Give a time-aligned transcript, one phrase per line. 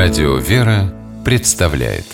[0.00, 2.04] Радио «Вера» представляет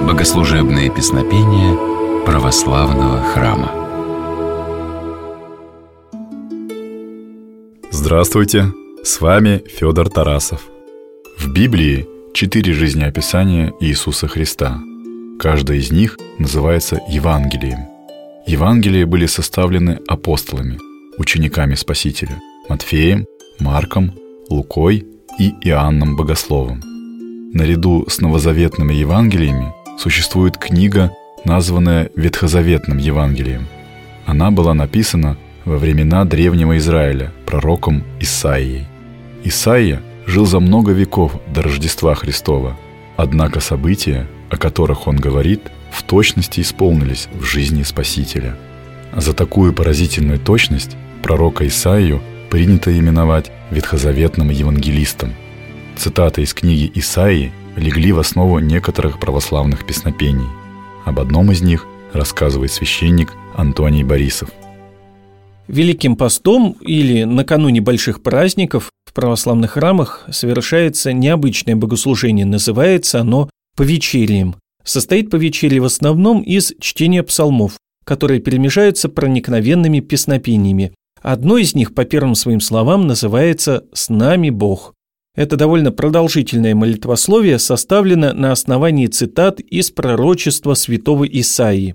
[0.00, 3.70] Богослужебные песнопения православного храма
[7.90, 8.72] Здравствуйте!
[9.04, 10.62] С вами Федор Тарасов.
[11.38, 14.80] В Библии четыре жизнеописания Иисуса Христа.
[15.38, 17.80] Каждое из них называется Евангелием.
[18.46, 20.78] Евангелия были составлены апостолами,
[21.18, 23.26] учениками Спасителя– Матфеем,
[23.62, 24.12] Марком,
[24.50, 25.06] Лукой
[25.38, 26.82] и Иоанном Богословом.
[27.54, 31.12] Наряду с новозаветными Евангелиями существует книга,
[31.44, 33.68] названная Ветхозаветным Евангелием.
[34.26, 38.86] Она была написана во времена древнего Израиля пророком Исаией.
[39.44, 42.76] Исаия жил за много веков до Рождества Христова,
[43.16, 45.60] однако события, о которых он говорит,
[45.92, 48.56] в точности исполнились в жизни Спасителя.
[49.16, 52.20] За такую поразительную точность пророка Исаию
[52.52, 55.32] принято именовать ветхозаветным евангелистом.
[55.96, 60.44] Цитаты из книги Исаии легли в основу некоторых православных песнопений.
[61.06, 64.50] Об одном из них рассказывает священник Антоний Борисов.
[65.66, 73.48] Великим постом или накануне больших праздников в православных храмах совершается необычное богослужение, называется оно
[73.78, 74.56] повечерием.
[74.84, 82.04] Состоит повечерие в основном из чтения псалмов, которые перемежаются проникновенными песнопениями, Одно из них, по
[82.04, 84.92] первым своим словам, называется «С нами Бог».
[85.36, 91.94] Это довольно продолжительное молитвословие составлено на основании цитат из пророчества святого Исаии.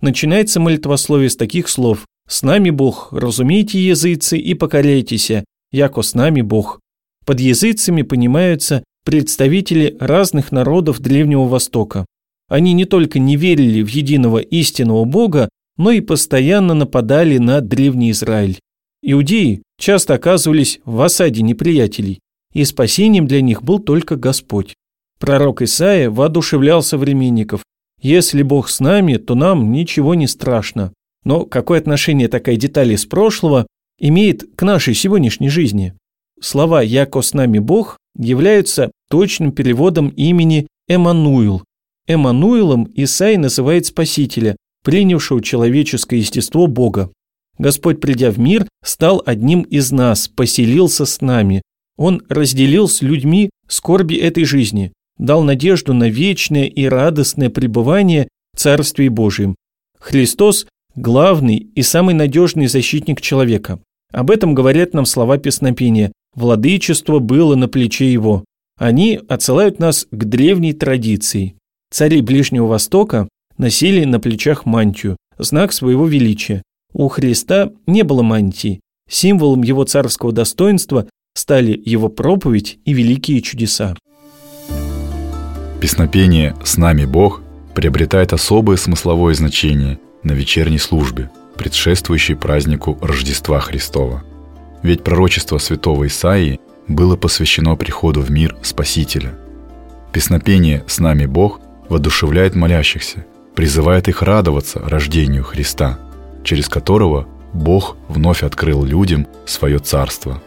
[0.00, 5.32] Начинается молитвословие с таких слов «С нами Бог, разумейте языцы и покоряйтесь,
[5.72, 6.78] яко с нами Бог».
[7.26, 12.06] Под языцами понимаются представители разных народов Древнего Востока.
[12.48, 18.12] Они не только не верили в единого истинного Бога, но и постоянно нападали на Древний
[18.12, 18.58] Израиль.
[19.10, 22.20] Иудеи часто оказывались в осаде неприятелей,
[22.52, 24.74] и спасением для них был только Господь.
[25.18, 27.62] Пророк Исаия воодушевлял современников.
[28.02, 30.92] «Если Бог с нами, то нам ничего не страшно».
[31.24, 33.66] Но какое отношение такая деталь из прошлого
[33.98, 35.94] имеет к нашей сегодняшней жизни?
[36.38, 41.64] Слова «Яко с нами Бог» являются точным переводом имени Эммануил.
[42.06, 44.54] Эммануилом Исаия называет Спасителя,
[44.84, 47.10] принявшего человеческое естество Бога.
[47.58, 51.62] Господь, придя в мир, стал одним из нас, поселился с нами.
[51.96, 58.60] Он разделил с людьми скорби этой жизни, дал надежду на вечное и радостное пребывание в
[58.60, 59.56] Царстве Божьем.
[59.98, 63.80] Христос– главный и самый надежный защитник человека.
[64.12, 68.44] Об этом говорят нам слова песнопения «Владычество было на плече его».
[68.78, 71.56] Они отсылают нас к древней традиции.
[71.90, 76.62] Цари Ближнего Востока носили на плечах мантию, знак своего величия.
[76.98, 78.80] У Христа не было мантии.
[79.08, 83.94] Символом его царского достоинства стали его проповедь и великие чудеса.
[85.80, 87.40] Песнопение «С нами Бог»
[87.76, 94.24] приобретает особое смысловое значение на вечерней службе, предшествующей празднику Рождества Христова.
[94.82, 99.38] Ведь пророчество святого Исаии было посвящено приходу в мир Спасителя.
[100.12, 106.00] Песнопение «С нами Бог» воодушевляет молящихся, призывает их радоваться рождению Христа–
[106.48, 110.42] через которого Бог вновь открыл людям свое царство.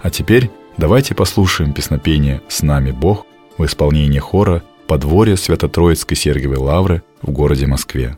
[0.00, 3.26] А теперь давайте послушаем песнопение «С нами Бог»
[3.58, 8.16] в исполнении хора «Подворье Свято-Троицкой Сергиевой Лавры» в городе Москве.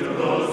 [0.00, 0.49] to those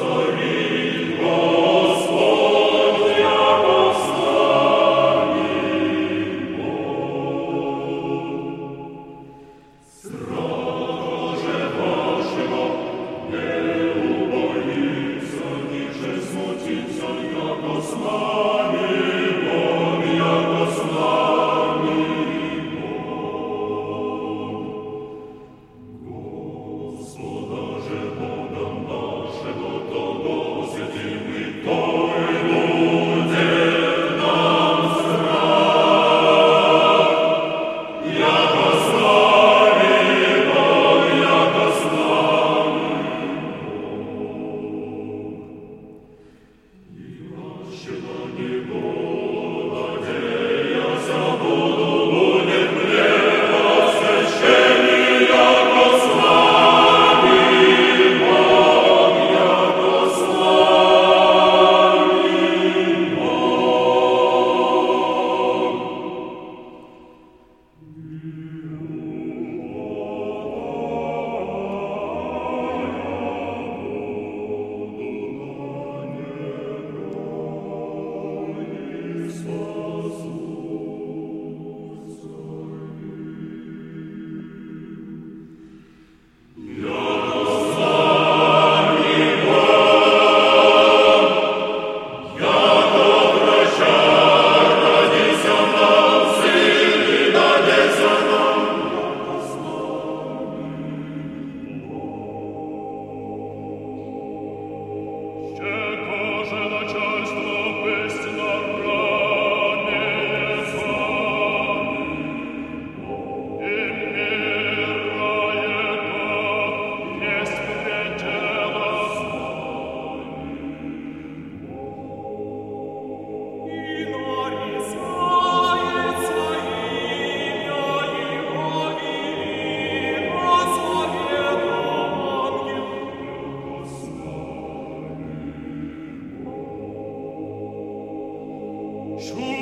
[139.19, 139.56] Sure.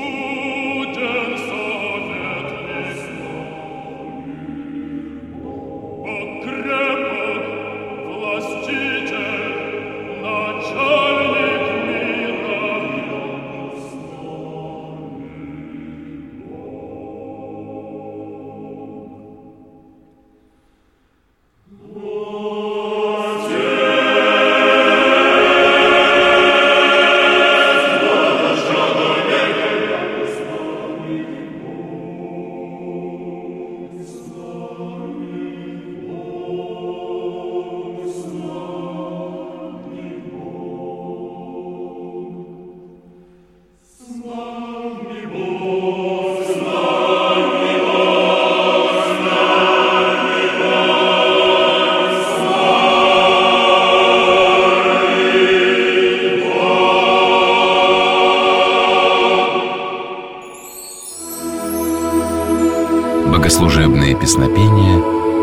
[64.26, 65.00] Песнопения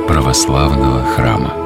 [0.09, 1.62] православного храма.